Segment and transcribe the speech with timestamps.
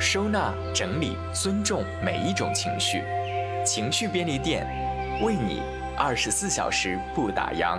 [0.00, 3.02] 收纳、整理、尊重每一种情绪。
[3.66, 4.66] 情绪便利店，
[5.22, 5.60] 为你
[5.94, 7.78] 二十四小时不打烊。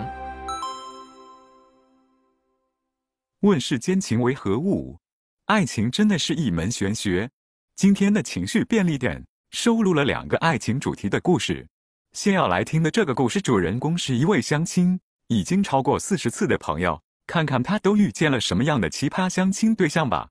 [3.40, 5.00] 问世间情为何物？
[5.48, 7.28] 爱情真的是一门玄学。
[7.76, 11.68] 今天的情绪便利店收录了两个爱情主题的故事。
[12.14, 20.30] 先要来听的这个故事，主人公是一位相亲已经超过四十次的朋友，看看他都遇见了什么样的奇葩相亲对象吧。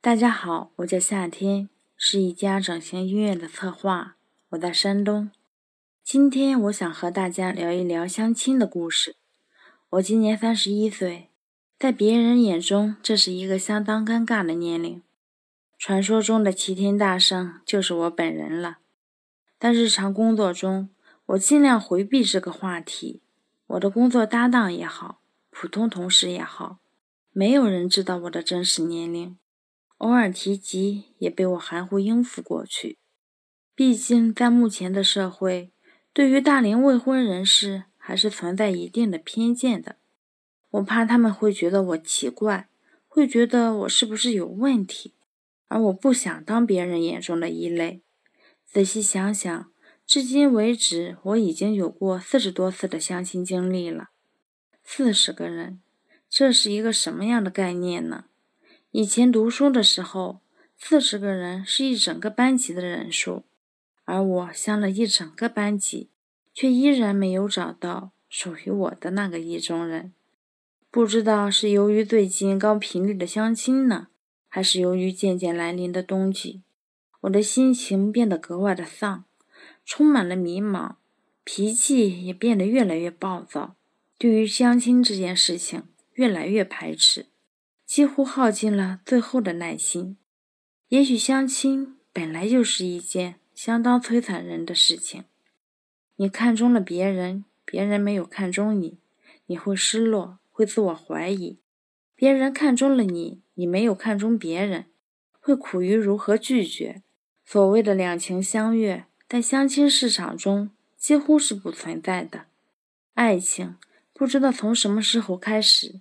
[0.00, 4.14] 大家好，我叫夏天，是一家整形医院的策划，
[4.50, 5.32] 我在山东。
[6.04, 9.16] 今天我想和大家聊一聊相亲的故事。
[9.90, 11.30] 我今年三十一岁。
[11.76, 15.02] 在别人眼中，这是一个相当尴尬的年龄。
[15.76, 18.78] 传说中的齐天大圣就是我本人了。
[19.58, 20.90] 但日常工作中，
[21.26, 23.20] 我尽量回避这个话题。
[23.66, 25.18] 我的工作搭档也好，
[25.50, 26.78] 普通同事也好，
[27.32, 29.36] 没有人知道我的真实年龄。
[29.98, 32.98] 偶尔提及，也被我含糊应付过去。
[33.74, 35.70] 毕竟，在目前的社会，
[36.12, 39.96] 对于大龄未婚人士还是存在一定的偏见的。
[40.70, 42.68] 我怕他们会觉得我奇怪，
[43.06, 45.14] 会觉得我是不是有问题，
[45.66, 48.02] 而我不想当别人眼中的异类。
[48.64, 49.72] 仔细想想，
[50.06, 54.10] 至今为止，我已经有过四十多次的相亲经历了。
[54.84, 55.80] 四十个人，
[56.30, 58.26] 这是一个什么样的概念呢？
[58.98, 60.40] 以前读书的时候，
[60.76, 63.44] 四十个人是一整个班级的人数，
[64.04, 66.10] 而我相了一整个班级，
[66.52, 70.12] 却依然没有找到属于我的那个意中人。
[70.90, 74.08] 不知道是由于最近高频率的相亲呢，
[74.48, 76.62] 还是由于渐渐来临的冬季，
[77.20, 79.24] 我的心情变得格外的丧，
[79.84, 80.96] 充满了迷茫，
[81.44, 83.76] 脾气也变得越来越暴躁。
[84.18, 85.84] 对于相亲这件事情，
[86.14, 87.26] 越来越排斥，
[87.88, 90.18] 几乎耗尽了最后的耐心。
[90.88, 95.24] 也许相亲本来就是一件相当摧残人的事情，
[96.16, 98.98] 你看中了别人，别人没有看中你，
[99.46, 100.38] 你会失落。
[100.50, 101.60] 会自我怀疑，
[102.16, 104.86] 别人看中了你，你没有看中别人，
[105.38, 107.02] 会苦于如何拒绝。
[107.46, 112.46] 所谓的两情相悦，在相亲市场中几乎是不存在的。
[113.14, 113.76] 爱情
[114.12, 116.00] 不知道从什么时候开始，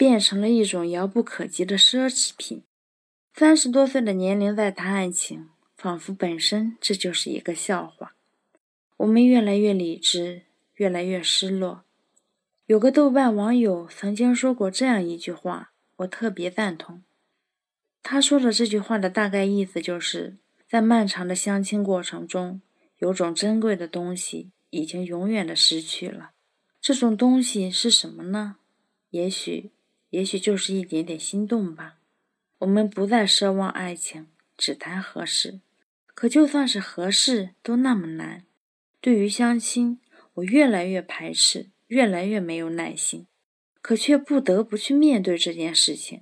[0.00, 2.62] 变成了一种遥不可及的奢侈品。
[3.34, 8.14] 三十多岁的年龄在谈爱情，仿佛本身这就是一个笑话。
[8.96, 10.44] 我们越来越理智，
[10.76, 11.84] 越来越失落。
[12.64, 17.02] 有个豆瓣网友曾经说过这样一句话，我特别赞同。
[18.02, 22.62] 他说的这句话的大概意思就是，在漫长的相亲过程中，
[23.00, 26.30] 有种珍贵的东西已经永远的失去了。
[26.80, 28.56] 这种东西是什么呢？
[29.10, 29.72] 也许，
[30.10, 31.96] 也许就是一点点心动吧。
[32.58, 34.26] 我们不再奢望爱情，
[34.56, 35.60] 只谈合适。
[36.14, 38.44] 可就算是合适，都那么难。
[39.00, 39.98] 对于相亲，
[40.34, 41.70] 我越来越排斥。
[41.90, 43.26] 越来越没有耐心，
[43.82, 46.20] 可却不得不去面对这件事情。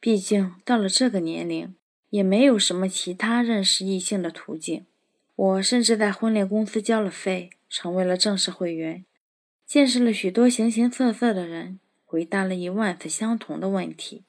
[0.00, 1.74] 毕竟到了这个年龄，
[2.08, 4.86] 也没有什么其他认识异性的途径。
[5.36, 9.04] 我甚至在婚恋公司交了费，成为了正式会员，
[9.66, 11.78] 见识了许多形形色色的人，
[12.14, 14.22] 回答了一万次相同的问题：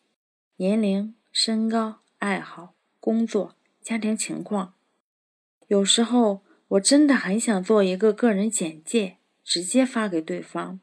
[0.56, 4.74] 年龄、身高、爱好、工作、家庭情况。
[5.68, 9.18] 有时候，我真的很想做一个个人简介。
[9.44, 10.80] 直接发给对方。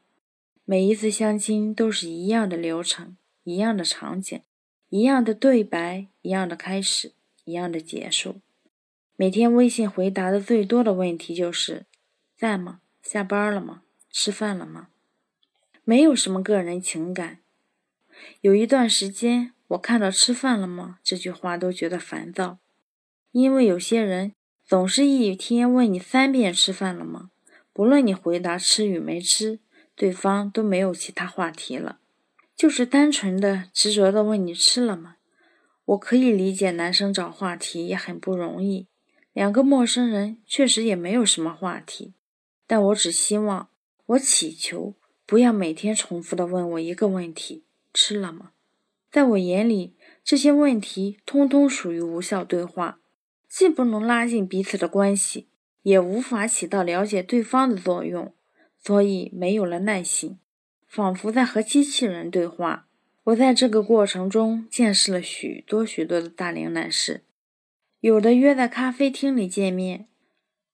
[0.63, 4.41] 每一次相亲都是一样的流程，一样的场景，
[4.87, 7.11] 一样的对白，一样的开始，
[7.43, 8.39] 一样的结束。
[9.17, 11.85] 每天微信回答的最多的问题就是
[12.39, 12.79] ：“在吗？
[13.01, 13.81] 下班了吗？
[14.09, 14.87] 吃饭了吗？”
[15.83, 17.39] 没有什么个人情感。
[18.41, 22.59] 有一段时间，我看到“吃饭了吗”这句话都觉得烦躁，
[23.31, 24.33] 因为有些人
[24.63, 27.31] 总是一天问你三遍“吃饭了吗”。
[27.73, 29.59] 不论你回答吃与没吃，
[29.95, 31.99] 对方都没有其他话题了，
[32.55, 35.15] 就是单纯的执着的问你吃了吗？
[35.85, 38.87] 我可以理解男生找话题也很不容易，
[39.33, 42.13] 两个陌生人确实也没有什么话题，
[42.67, 43.69] 但我只希望，
[44.05, 44.93] 我祈求
[45.25, 48.51] 不要每天重复的问我一个问题：吃了吗？
[49.11, 52.99] 在我眼里，这些问题通通属于无效对话，
[53.47, 55.47] 既不能拉近彼此的关系。
[55.83, 58.33] 也无法起到了解对方的作用，
[58.79, 60.39] 所以没有了耐心，
[60.87, 62.87] 仿佛在和机器人对话。
[63.25, 67.25] 我在这个过程中见识了许多许多的大龄男士，
[67.99, 70.07] 有的约在咖啡厅里见面，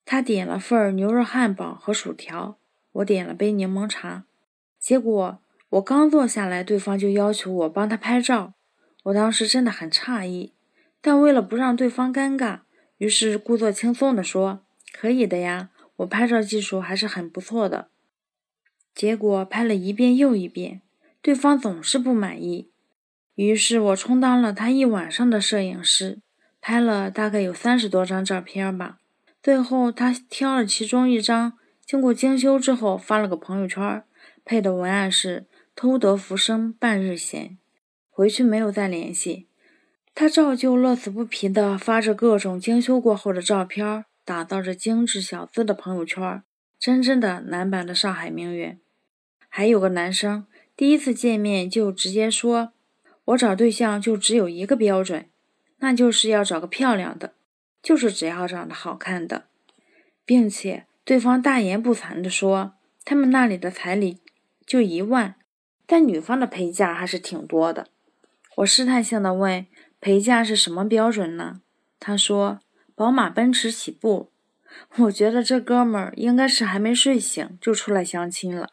[0.06, 2.60] 他点了份牛肉汉堡和薯条，
[2.92, 4.26] 我点了杯柠檬茶，
[4.80, 5.40] 结果
[5.70, 8.54] 我刚坐下来，对方就要求我帮他拍照，
[9.04, 10.54] 我当时真的很诧异，
[11.02, 12.62] 但为了不让对方尴尬，
[12.98, 17.90] 于是故作轻松地说：“可以的呀，我拍照技术还是很不错的。”
[18.96, 20.82] 结果拍了一遍又一遍，
[21.22, 22.72] 对方总是不满意。
[23.36, 26.20] 于是我充当了他一晚上的摄影师，
[26.60, 28.98] 拍了大概有三十多张照片吧。
[29.42, 31.54] 最后他挑了其中一张，
[31.86, 34.04] 经过精修之后发了个朋友圈，
[34.50, 35.46] 配的文案是
[35.78, 37.60] “偷得浮生半日闲”。
[38.10, 39.46] 回去没有再联系。
[40.16, 46.42] 他照旧乐此不疲地发着各种精修过后的照片，打造着精致小资的朋友圈，
[46.80, 48.80] 真正的男版的上海名媛。
[49.48, 52.74] 还有个男生，第一次见面就直接说
[53.26, 55.28] ：“我找对象就只有一个标准，
[55.78, 57.34] 那就是要找个漂亮的，
[57.84, 59.46] 就是只要长得好看的。”
[60.26, 62.74] 并且对方大言不惭地说
[63.06, 64.18] ：“他们那里的彩礼
[64.70, 65.36] 就一万，
[65.88, 67.88] 但女方的陪嫁还是挺多的。”
[68.58, 69.66] 我试探性的问。
[70.02, 71.60] 陪嫁是什么标准呢？
[72.00, 72.62] 他说
[72.96, 74.32] ：“宝马、奔驰起步。”
[74.96, 78.70] 我觉得这哥们儿应该是还没睡醒就出来相亲了。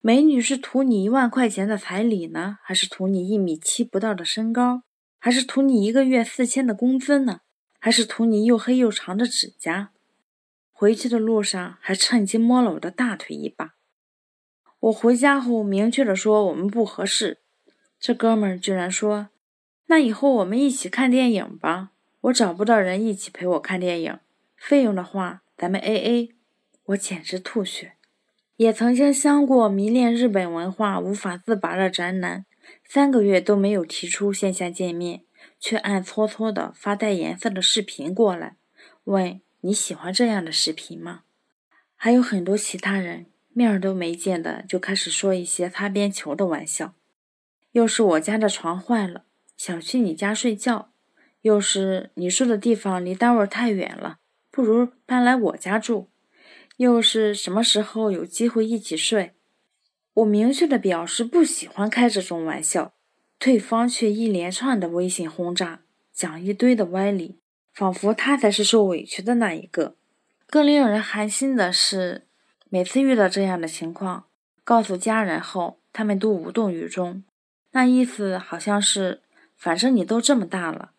[0.00, 4.82] 美女是图你一万块钱的彩礼呢，还是图你一米七不到的身高，
[5.18, 7.40] 还是图你一个月四千的工资呢，
[7.78, 9.90] 还是图你又黑又长的指甲？
[10.72, 13.74] 回去的路上还趁机摸了我的大腿一把。
[14.80, 17.38] 我回家后明确的说我们不合适，
[17.98, 19.28] 这哥们儿居然说。
[19.86, 21.92] 那以后我们一起看电影吧。
[22.22, 24.18] 我找不到人一起陪我看电影，
[24.56, 26.28] 费用的话咱们 A A。
[26.86, 27.92] 我简直吐血。
[28.56, 32.46] 也曾经相过迷恋日本文化无法自拔的宅男，
[32.88, 35.22] 三个月都没有提出线下见面，
[35.60, 38.56] 却暗搓搓的发带颜色的视频过来，
[39.04, 41.24] 问你喜欢这样的视频吗？
[41.94, 43.26] 还有很多其他人，
[43.56, 46.92] 面儿都没见的就开始说一些擦边球的玩笑。
[47.72, 49.24] 又是我家的床坏了。
[49.56, 50.90] 想去你家睡觉，
[51.40, 54.18] 又是你住的地方离单位太远了，
[54.50, 56.10] 不如搬来我家住。
[56.76, 59.32] 又是什么时候有机会一起睡？
[60.12, 62.92] 我明确的表示不喜欢开这种玩笑，
[63.38, 65.80] 对方却一连串的微信轰炸，
[66.12, 67.38] 讲一堆的歪理，
[67.72, 69.96] 仿佛他才是受委屈的那一个。
[70.46, 72.25] 更令人寒心的是，
[72.68, 74.24] 每次遇到这样的情况，
[74.64, 77.22] 告诉家人后，他们都无动于衷，
[77.70, 79.22] 那意思好像是。
[79.56, 80.90] 反正你都这么大了，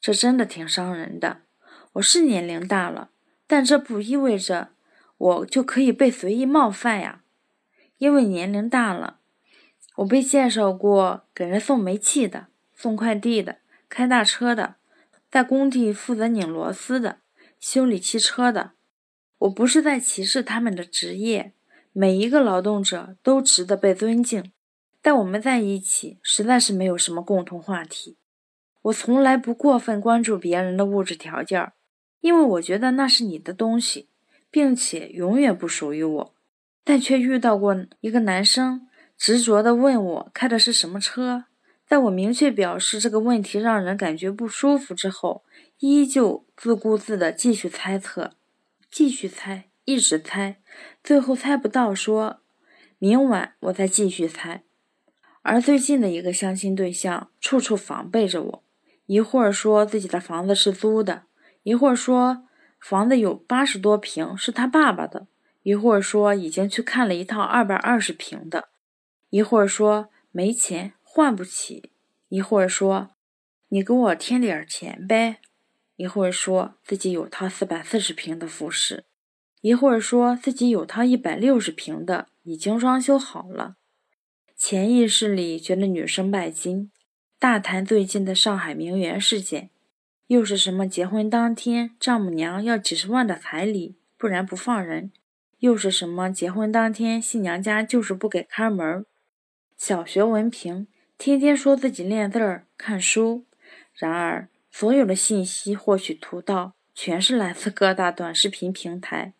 [0.00, 1.42] 这真的挺伤人的。
[1.92, 3.10] 我是年龄大了，
[3.46, 4.70] 但这不意味着
[5.18, 7.20] 我就可以被随意冒犯呀。
[7.98, 9.18] 因为年龄大了，
[9.96, 13.58] 我被介绍过给人送煤气的、送快递的、
[13.90, 14.76] 开大车的、
[15.30, 17.18] 在工地负责拧螺丝的、
[17.60, 18.70] 修理汽车的。
[19.38, 21.52] 我不是在歧视他们的职业，
[21.92, 24.52] 每一个劳动者都值得被尊敬。
[25.00, 28.16] 但我们在一起实在是没有什么共同话题。
[28.82, 31.72] 我从来不过分关注别人的物质条件，
[32.20, 34.08] 因为我觉得那是你的东西，
[34.50, 36.34] 并且永远不属于我。
[36.82, 41.44] 但却遇到过一个男生执着地问我开的是什么车，
[41.86, 45.44] 在我明确表示这个问题让人感觉不舒服之后，
[45.78, 48.32] 依旧自顾自地继续猜测，
[48.90, 50.56] 继续猜，一直猜，
[51.04, 52.40] 最后猜不到，说
[52.98, 54.64] 明晚我再继续猜。
[55.42, 58.64] 而最近的一个相亲对象，处处防备着我，
[59.06, 61.24] 一会儿说自己的房子是租的，
[61.62, 62.46] 一会儿说
[62.80, 65.28] 房子有八十多平是他爸爸的，
[65.62, 68.70] 一会儿说已经去看了一套二百二十平的，
[69.30, 71.92] 一会儿说没钱换不起，
[72.28, 73.10] 一会儿说
[73.68, 75.40] 你给我添点钱呗，
[75.98, 79.04] 一会儿说自己有套四百四十平的复式，
[79.62, 83.74] 一会儿说自己有套一百六十平的已经装修好了。
[84.56, 86.92] 潜意识里觉得女生拜金，
[87.40, 89.70] 大谈最近的上海名媛事件，
[90.28, 95.10] 又是什么结婚当天丈母娘要几十万的彩礼，不然不放人，
[95.58, 99.04] 又是什么结婚当天新娘家就是不给开门。
[99.76, 100.86] 小学文凭，
[101.18, 103.44] 天天说自己练字儿、看书，
[103.92, 109.32] 然而所有的信息获取途道全是来自各大短视频平台。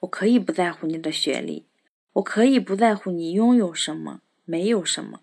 [0.00, 1.64] 我可以不在乎你的学历，
[2.12, 4.20] 我可以不在乎你拥有什么。
[4.44, 5.20] 没有什么，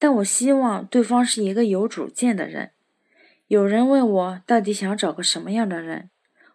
[0.00, 2.72] 但我希望对方是一个有主见的人。
[3.46, 6.10] 有人问我到底想找个什么样的人，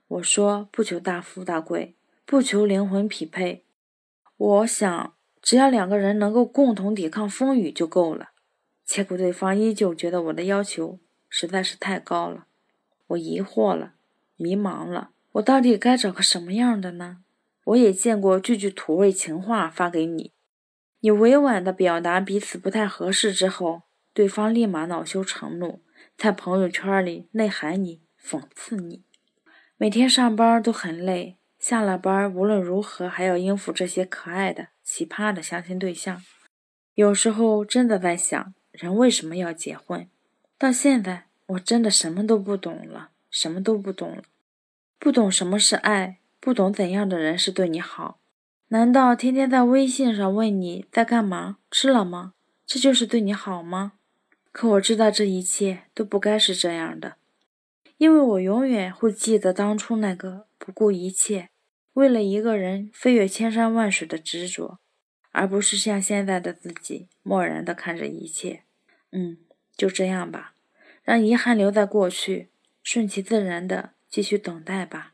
[0.09, 3.63] 我说不求大富大贵，不求灵魂匹配，
[4.35, 8.31] 我想只要两个人能够共同抵抗风雨就够了。
[8.83, 10.99] 结果对方依旧觉得我的要求
[11.31, 12.45] 实在是太高了，
[13.07, 13.93] 我疑惑了，
[14.35, 17.23] 迷茫了，我到底该找个什么样的呢？
[17.63, 20.33] 我也见过句句土味情话发给你。
[21.00, 23.83] 你委婉的表达彼此不太合适之后，
[24.13, 25.81] 对方立马恼羞成怒，
[26.17, 29.03] 在朋友圈里内涵你、讽刺你。
[29.77, 36.21] 每天上班都很累，下了班无论如何还要应付这些可爱的、奇葩的相亲对象。
[36.93, 40.09] 有时候真的在想，人为什么要结婚？
[40.61, 44.21] 到现在，我真的什么都不懂了，什么都不懂了，
[44.99, 48.19] 不懂什么是爱，不懂怎样的人是对你好。
[48.67, 52.33] 难道天天在微信上问你在干嘛、吃了吗？
[52.67, 53.93] 这就是对你好吗？
[54.51, 57.15] 可我知道这一切都不该是这样的。
[57.97, 61.49] 因为我永远会记得当初那个不顾一切，
[61.93, 64.77] 为了一个人飞越千山万水的执着，
[65.31, 68.61] 而不是像现在的自己漠然的看着一切。
[69.11, 69.39] 嗯，
[69.81, 70.53] 就这样吧，
[71.01, 72.50] 让遗憾留在过去，
[72.83, 75.13] 顺其自然的继续等待吧，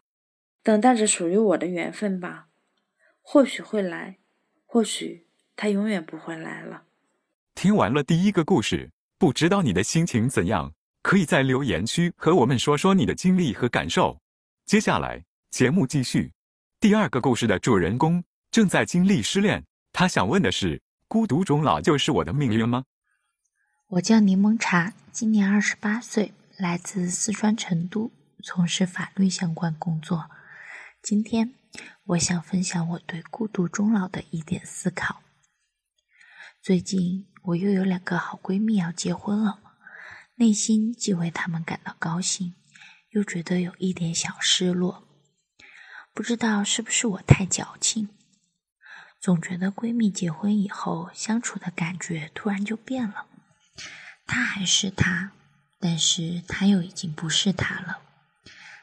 [0.61, 2.47] 等待着属于我的缘分吧。
[3.21, 4.17] 或许会来，
[4.65, 6.83] 或许他永远不会来了。
[7.55, 10.73] 听完了第一个故事，不知道你的心情怎样？
[11.01, 14.19] 可以在留言区和我们说说你的经历和感受。
[14.65, 16.33] 接下来节目继续。
[16.81, 18.21] 第二个故事的主人公
[18.51, 22.83] 正在经历失恋，他想问的是：孤独终老就是我的命运吗？
[23.91, 28.11] 我叫柠檬茶，今年二十八岁，来自四川成都，
[28.43, 30.29] 从事法律相关工作。
[31.01, 31.53] 今天
[32.03, 35.21] 我想分享我对孤独终老的一点思考。
[36.61, 39.61] 最近我又有两个好闺蜜要结婚了。
[40.35, 42.55] 内心既为她们感到高兴，
[43.11, 45.07] 又觉得有一点小失落。
[46.13, 48.09] 不知道是不是我太矫情，
[49.21, 53.26] 总觉得闺蜜结婚以后相处的感觉突然就变了。
[54.25, 55.31] 她还是她，
[55.79, 57.99] 但是她又已经不是她了。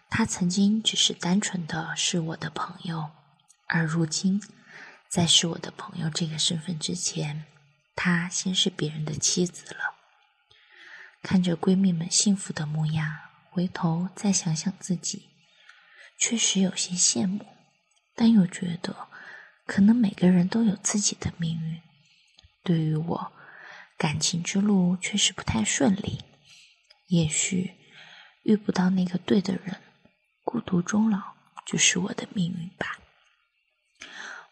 [0.09, 3.11] 她曾经只是单纯的是我的朋友，
[3.67, 4.41] 而如今，
[5.11, 7.45] 在是我的朋友这个身份之前，
[7.97, 9.95] 她先是别人的妻子了。
[11.23, 13.17] 看着闺蜜们幸福的模样，
[13.51, 15.31] 回头再想想自己，
[16.19, 17.47] 确实有些羡慕，
[18.15, 19.09] 但又觉得
[19.67, 21.81] 可能每个人都有自己的命运。
[22.63, 23.33] 对于我，
[24.05, 26.23] 感情之路确实不太顺利，
[27.07, 27.73] 也许
[28.43, 29.81] 遇不到那个对的人，
[30.43, 31.19] 孤独终老
[31.65, 32.99] 就是我的命运吧。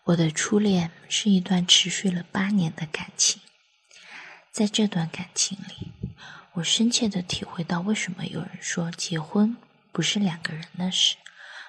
[0.04, 3.42] 我的初恋是一段持续了八年的感情，
[4.50, 5.92] 在这段感情里。
[6.54, 9.54] 我深切的体会到，为什么有人说结婚
[9.92, 11.16] 不是两个人的事，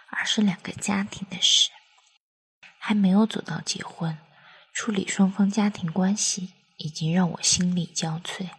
[0.08, 1.70] 而是两个家庭的事。
[2.80, 4.18] 还没有走到结婚，
[4.74, 8.50] 处理双方家庭关系已经让我心力交瘁。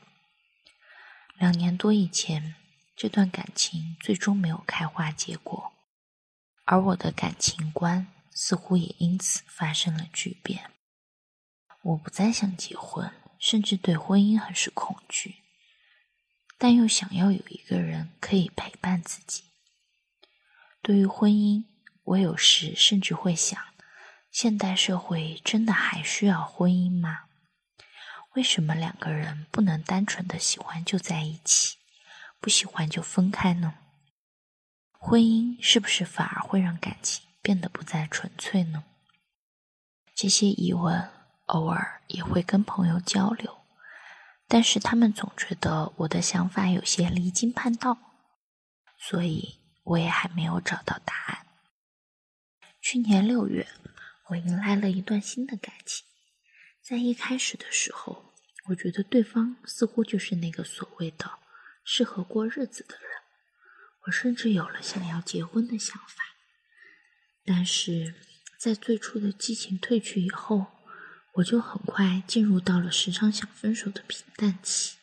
[1.37, 2.55] 两年多以前，
[2.97, 5.73] 这段感情最终没有开花结果，
[6.65, 10.71] 而我的感情观似乎也因此发生了巨变。
[11.83, 15.43] 我不再想结婚，甚至对婚姻很是恐惧。
[16.57, 19.43] 但又想要有一个人可以陪伴自己。
[20.81, 21.65] 对于婚姻，
[22.05, 23.61] 我有时甚至会想：
[24.31, 27.25] 现代社会真的还需要婚姻吗？
[28.35, 31.77] 为什么两个人不能单纯的喜欢就在一起，
[32.41, 33.75] 不喜欢就分开呢？
[34.93, 38.85] 婚姻是不是反而会让感情变得不再纯粹呢？
[40.17, 41.11] 这些疑问
[41.47, 43.59] 偶尔也会跟朋友交流。
[44.47, 47.97] 但是他们总觉得我的想法有些离经叛道，
[48.99, 51.47] 所以我也还没有找到答案。
[52.81, 53.67] 去年六月，
[54.29, 56.05] 我迎来了一段新的感情。
[56.83, 58.24] 在一开始的时候，
[58.69, 61.31] 我觉得对方似乎就是那个所谓的
[61.85, 63.09] 适合过日子的人，
[64.07, 66.25] 我甚至有了想要结婚的想法。
[67.45, 68.15] 但是
[68.59, 70.67] 在最初的激情褪去以后，
[71.35, 74.97] 我就很快进入到了时常想分手的平淡期。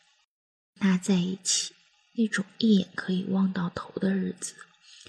[0.80, 1.72] 那在一起
[2.16, 4.56] 那种一眼可以望到头的日子，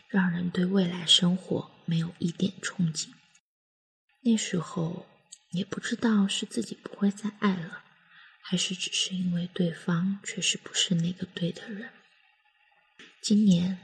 [0.10, 3.08] 让人对未来生活没有一点憧憬。
[4.22, 5.08] 那时候
[5.50, 7.83] 也不知道是自己不会再爱了，
[8.44, 11.90] 还是只是因为对方确实不是那个对的人。
[13.22, 13.80] 今年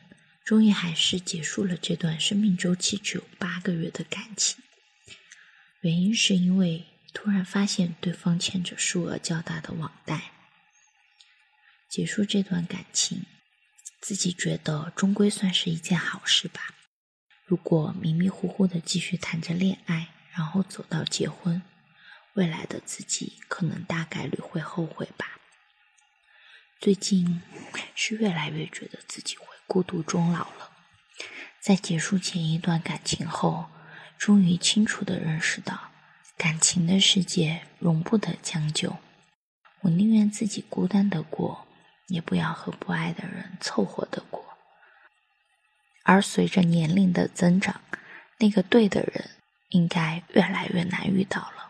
[0.45, 4.63] 终于还是结束了这段生命周期只有八个月的感情，
[5.81, 6.85] 原因是因为。
[7.11, 10.31] 突然发现对方欠着数额较大的网贷，
[11.89, 13.25] 结束这段感情，
[13.99, 16.61] 自己觉得终归算是一件好事吧。
[17.45, 21.59] 如果迷迷糊糊的继续谈着恋爱，然后走到结婚，
[22.39, 25.37] 未来的自己可能大概率会后悔吧。
[26.79, 27.41] 最近
[27.93, 30.71] 是越来越觉得自己会孤独终老了。
[31.59, 33.69] 在结束前一段感情后，
[34.17, 35.91] 终于清楚的认识到。
[36.37, 38.95] 感情的世界容不得将就，
[39.81, 41.67] 我宁愿自己孤单的过，
[42.07, 44.57] 也不要和不爱的人凑合的过。
[46.03, 47.81] 而随着年龄的增长，
[48.37, 49.31] 那个对的人
[49.71, 51.68] 应该越来越难遇到了。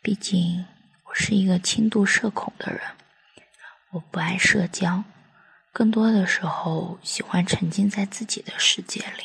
[0.00, 0.64] 毕竟
[1.04, 2.80] 我是一个轻度社恐的人，
[3.90, 5.02] 我不爱社交，
[5.72, 9.24] 更多的时候喜欢沉浸在自己的世界里。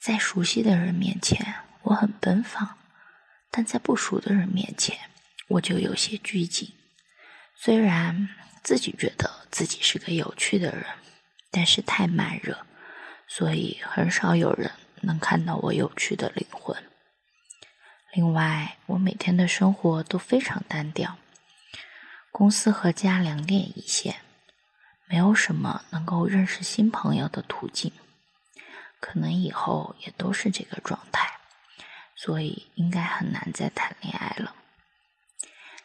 [0.00, 2.76] 在熟悉的人面前，我很奔放，
[3.50, 4.98] 但在不熟的人面前，
[5.46, 6.72] 我就有些拘谨。
[7.54, 8.28] 虽然
[8.62, 10.84] 自己觉得自己是个有趣的人，
[11.50, 12.66] 但是太慢热。
[13.28, 16.76] 所以很少有人能看到我有趣的灵魂。
[18.12, 21.18] 另外，我每天的生活都非常单调，
[22.32, 24.16] 公司和家两点一线，
[25.06, 27.92] 没有什么能够认识新朋友的途径，
[28.98, 31.30] 可能以后也都是这个状态，
[32.16, 34.54] 所以应该很难再谈恋爱了。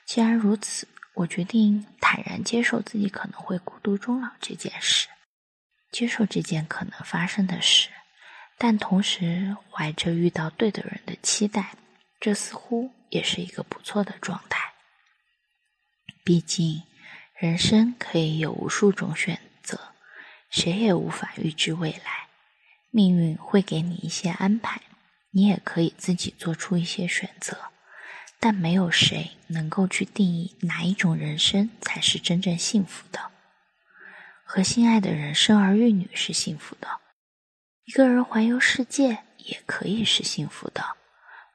[0.06, 5.10] 既然如此，我决定坦然接受自己可能会孤独终老这件事。
[5.92, 7.90] 接受这件可能发生的事，
[8.58, 11.76] 但同时怀着遇到对的人的期待，
[12.24, 14.72] 这似乎也是一个不错的状态。
[16.24, 16.84] 毕竟，
[17.36, 19.78] 人生可以有无数种选择，
[20.50, 22.30] 谁也无法预知未来。
[22.92, 24.80] 命运会给你一些安排，
[25.32, 27.58] 你也可以自己做出一些选择，
[28.40, 33.32] 但没有谁能够去定义哪一种人生才是真正幸福的。
[34.46, 36.88] 和心爱的人生儿育女是幸福的，
[37.84, 40.96] 一个人环游世界也可以是幸福的。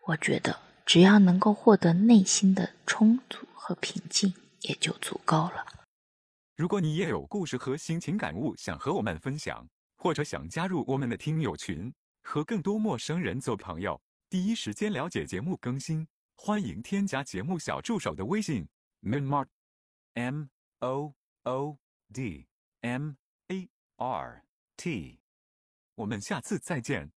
[0.09, 5.67] 我觉得只要能够获得内心的充足和平静，也就足够了。
[6.57, 14.01] 如果你也有故事和心情感悟想和我们分享，或者想加入我们的听友群，和更多陌生人做朋友，
[14.31, 18.67] 第一时间了解节目更新，欢迎添加节目小助手的微信
[19.03, 20.47] ：mood，m
[20.79, 21.79] o o
[22.15, 22.47] d。
[22.81, 23.15] M
[23.49, 24.45] A R
[24.77, 25.19] T，
[25.97, 27.11] 我们下次再见。